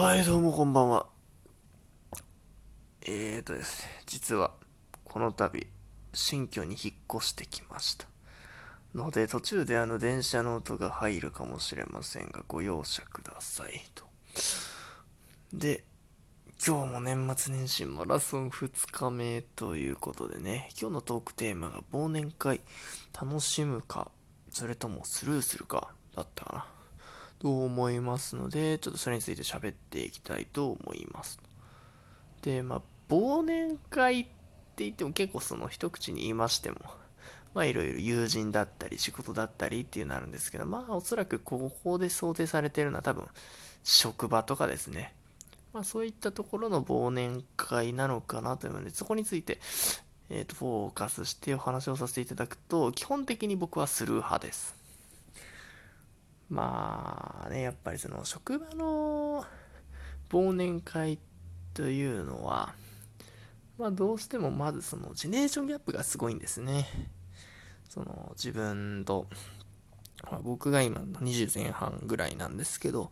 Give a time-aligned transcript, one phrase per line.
[0.00, 1.06] はい、どうもこんばんは。
[3.02, 4.52] えーとですね、実は、
[5.02, 5.66] この度、
[6.14, 8.06] 新居に引っ越してきました。
[8.94, 14.04] ので、途中であの電車の音が入るかもしれませんが、ご容赦くださいと。
[15.52, 15.82] で、
[16.64, 22.60] 今日も年末年始マラソン2日目ということでね、今日のトークテーマが忘年会
[23.20, 24.12] 楽しむか、
[24.48, 26.77] それともスルーするかだったかな。
[27.38, 31.38] と思いますので、ちょっとそれについて喋っていきたいと思います。
[32.42, 36.78] で、まあ、忘年会って言っても結構その一口に言いましても、
[37.54, 43.26] まあいろいろ友人だったり仕事だったりっていうのあるんですけど、まあおそらくここで想定されてるのは多分
[43.82, 45.14] 職場とかですね。
[45.72, 49.60] まあそういったところの忘年会なのかなというので、そこについて、
[50.30, 54.77] えっ、と、フォーカスしてお話をさせていただくと、基本的に僕はスルー派です。
[56.50, 59.44] まあね、やっぱりその職場の
[60.30, 61.18] 忘年会
[61.74, 62.74] というのは、
[63.78, 66.86] まあどうしてもまずそのジェネレーションギャップがすごいんですね。
[67.88, 69.26] その自分と、
[70.30, 73.10] まあ、僕が今20前半ぐらいなんですけど、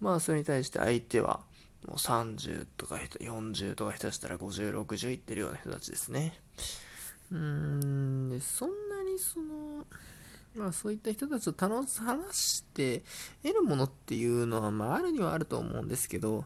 [0.00, 1.40] まあそれに対して相手は
[1.86, 6.40] もう30とか40とか下手したら50、60いってるような人たちですね。
[7.30, 7.38] うー
[8.36, 9.86] ん、そんなにその、
[10.56, 13.02] まあそういった人たちと楽し話して
[13.42, 16.44] 得るものっていうのは、まああるにはあると思うんですけど、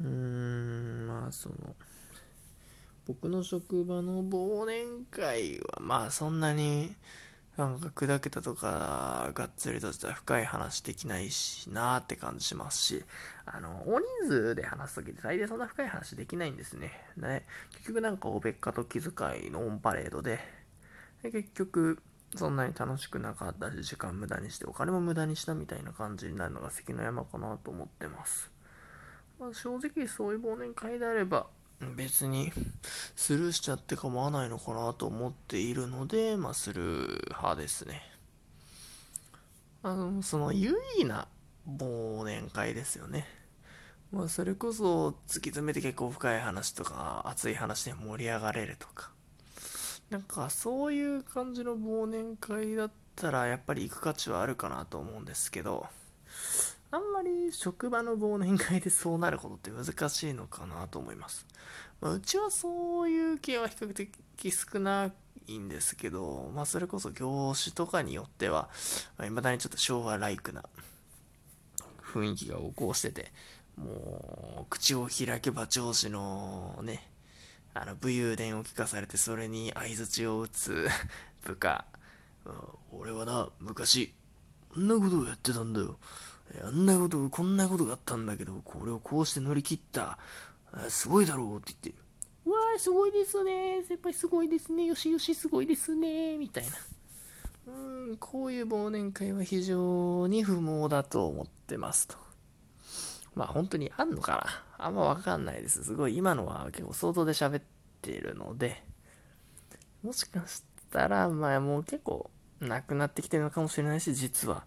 [0.00, 1.54] うーん、まあその、
[3.06, 6.94] 僕の職場の忘年会はまあそんなに
[7.56, 13.04] なんか砕けたとかがっつりとした深い話できないしなーって感じしますし、
[13.46, 16.92] あの、大人数で話すときって大体そんな深い話できないんですね。
[17.16, 19.10] ね結局なんかおべっかと気遣
[19.46, 20.40] いのオンパレードで、
[21.22, 22.02] で結局
[22.34, 28.50] そんなに楽しくなかったし、時間無駄にしてお金も無駄にしたみたいな感じになるのが関の山かなと思ってます。
[29.38, 31.46] まあ、正直そういう忘年会であれば、
[31.94, 32.52] 別に
[33.14, 38.02] スルーしちゃって構わないのかなと思っているので、まあ、スルー派ですね。
[39.82, 41.28] あの、その有意義な
[41.68, 43.26] 忘年会ですよね。
[44.10, 49.10] まあ、それこそ突き詰めて結構深い話とか熱い話で盛り上がれるとか。
[50.10, 55.86] なんかそういう感じの忘年会だったらやっぱり行く価値はあるかなと思うんですけど、
[56.92, 61.44] あんまり職場の忘年会でそうなることって難しいのかなと思います。
[62.00, 65.10] まあ、うちはそういう系は比較的少な
[65.48, 68.68] いんですけど、まあそれこそ業種とかによっては、
[69.18, 70.62] まあ、未だにちょっと昭和ライクな
[72.00, 73.32] 雰囲気が起こしてて、
[73.76, 77.08] もう口を開けば上司のね、
[77.78, 80.88] あの武勇伝を聞かされてそれに相づちを打つ
[81.44, 81.84] 部下、
[82.90, 84.14] 俺はな、昔、
[84.74, 85.98] あんなことをやってたんだよ。
[86.62, 90.18] あんなこと、こんなことがあったんだけど、これをこうして乗り切った。
[90.88, 92.02] すごいだろうって言って
[92.46, 92.50] う。
[92.50, 93.82] わー、すごいですね。
[93.86, 94.86] 先輩すごいですね。
[94.86, 96.38] よしよしすごいですね。
[96.38, 97.72] みたいな。
[97.74, 102.25] うん、こういう忘年会は非常に不毛だと思ってますと。
[103.36, 104.32] まあ本当にあんのか
[104.78, 104.86] な？
[104.86, 105.84] あんまわかんないです。
[105.84, 107.62] すごい今のは結構想像で喋っ
[108.02, 108.82] ているので、
[110.02, 112.30] もしかしたら、まあもう結構
[112.60, 114.64] なくなってきてるのかもしれないし、実は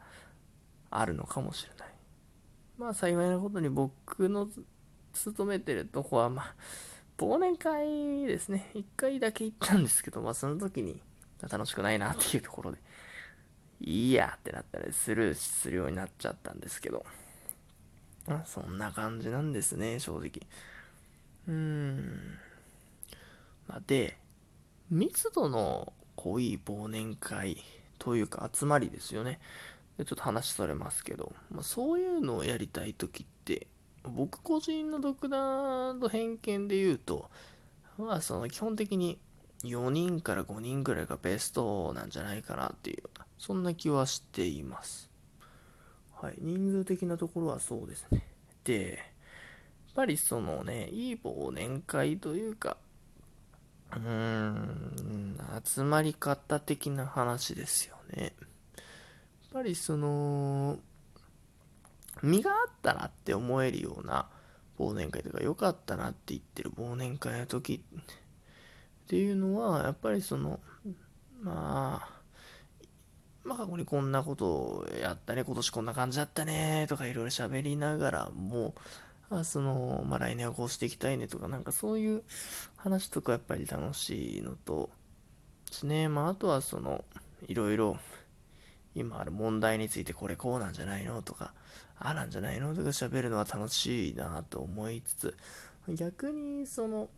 [0.92, 1.94] あるのかもしれない。
[2.78, 4.48] まあ幸いなことに僕の
[5.14, 6.56] 勤めてるとこは、まあ、
[7.18, 8.70] 忘年会ですね。
[8.76, 11.02] 一回だけ行ったんですけど、まあその時に
[11.42, 12.78] 楽しくないなっていうところで、
[13.82, 17.04] いいやってなったらスルーするようになっちゃったんですけど、
[18.30, 20.30] まあそんな感じなんですね、正直。
[21.48, 22.38] うーん。
[23.68, 24.18] まあ、で、
[24.92, 27.58] 密度の濃い忘年会
[27.98, 29.40] というか集まりですよね。
[29.98, 33.66] でちょっと話それますけど、まあ、そういうのをやりたい時って、
[34.04, 37.30] 僕個人の独断と偏見で言うと、
[37.98, 39.18] まあその基本的に
[39.64, 43.04] 4人から5人ぐらいがベストなんじゃないかなっていう、
[43.40, 45.09] そんな気はしています。
[46.22, 48.26] はい、人数的なところはそうですね。
[48.66, 48.98] で、やっ
[49.96, 52.78] ぱりそのね、いい忘年会というか、
[53.94, 58.34] うーん、集まり方的な話ですよね。
[58.36, 58.84] やっ
[59.54, 60.78] ぱりその、
[62.22, 64.28] 身があったなって思えるような
[64.78, 68.04] 忘年会とか良かったなって言ってる忘年会の時っ
[69.08, 70.60] ていうのは、やっぱりその、
[71.42, 72.19] まあ、
[73.44, 78.76] まあ過去にこんなことをやったね、今年こんな感じだったね、とかいろいろ喋りながらも、
[79.30, 82.24] あその、まあ来年はこうしていきたいねとか、なんかそういう
[82.78, 84.90] 話とかやっぱり楽しいのと、
[85.70, 86.10] ですね。
[86.10, 87.04] まああとはその、
[87.48, 87.98] いろいろ、
[88.96, 91.54] 今ある問題についてこれこうなんじゃないのとか、
[92.00, 95.38] ああなんじゃないのとか喋るのは楽しいなと思いつつ、
[95.88, 97.10] 逆にその、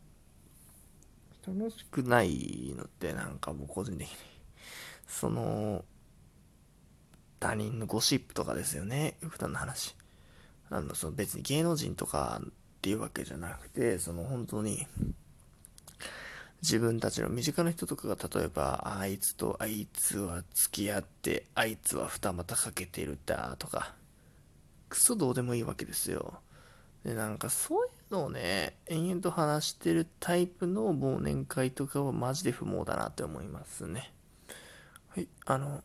[1.48, 4.16] 楽しくないのってなんか僕個人的に、
[5.08, 5.84] その、
[7.42, 9.16] 他人のゴシップとかですよね。
[9.28, 9.96] 普段の話。
[10.70, 12.50] あの、その別に芸能人とかっ
[12.84, 14.86] ていうわけじゃなくて、その本当に、
[16.62, 23.96] 自分たちの身近な人とかが例えば、あいつとあいつは付き合って、あいつは二股かけてるだとか、
[24.88, 26.40] クソどうでもいいわけですよ。
[27.04, 34.14] で、なんかそういうのをね、延々と話してるタイプの忘年会とかはマジで不毛だなって思いますね。
[35.08, 35.84] はい、あの、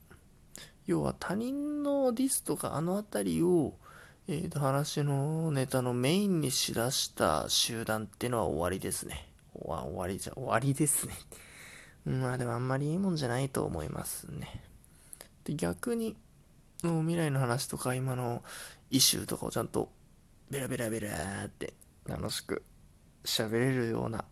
[0.86, 3.74] 要は他人のディスとかあの辺りを、
[4.28, 9.28] えーと、話のネタのメインにしだした集団っていうのは終わりですね。
[9.52, 11.14] 終わりじゃ、終わりですね。
[12.04, 14.62] まあでもあんまりいいもんじゃないと思いますね。
[15.44, 16.16] で、逆に、
[16.82, 18.44] もう未来の話とか今の
[18.90, 19.90] イシューとかをちゃんと
[20.50, 21.74] ベラベラベラって
[22.04, 22.62] 楽しく
[23.24, 24.24] 喋れるような、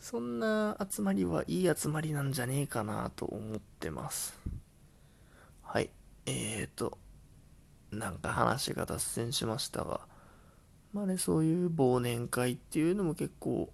[0.00, 4.36] そんな集まりはいい集まりなんじゃねえかなと思ってます。
[5.72, 5.88] はい。
[6.26, 6.98] えーと、
[7.90, 10.02] なんか話が脱線しましたが、
[10.92, 13.72] まあね、そういう忘年会っていうのも結構、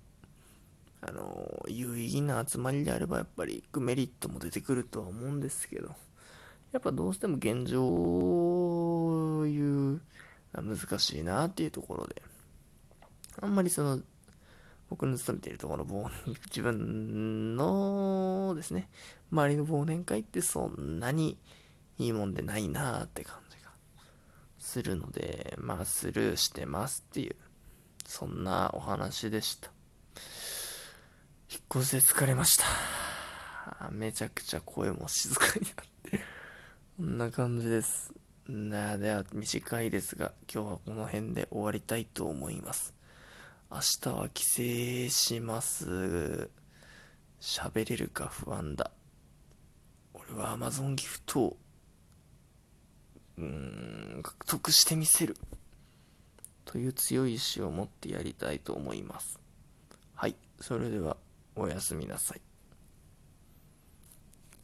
[1.01, 5.89] あの、有意義な集まりであればやっぱり行くメリットも出てくるとは思うんですけど、
[6.71, 10.01] やっぱどうしても現状言う、
[10.55, 12.23] 難しいなっていうところで、
[13.41, 13.99] あんまりその、
[14.89, 16.09] 僕の勤めているところの
[16.47, 18.89] 自分のですね、
[19.33, 21.37] 周りの忘年会ってそんなに
[21.99, 23.71] いいもんでないなーって感じが
[24.59, 27.37] するので、まあスルーしてますっていう、
[28.07, 29.71] そんなお話でした。
[31.51, 32.65] 引っ越しで疲れました。
[33.91, 35.75] めちゃくちゃ声も静かになっ
[36.11, 36.21] て
[36.97, 38.13] こんな感じです。
[38.47, 42.95] なでは短いですが、今日はこの辺で終わりたいと思います。
[43.71, 46.51] 明日は帰省します。
[47.41, 48.91] 喋れるか不安だ。
[50.15, 51.57] 俺は Amazon ギフトを
[53.39, 55.37] うん、獲得してみせる。
[56.65, 59.39] という強い意志を持ってやりたいと思います。
[60.15, 60.37] はい。
[60.61, 61.17] それでは、
[61.55, 62.41] おやすみなさい。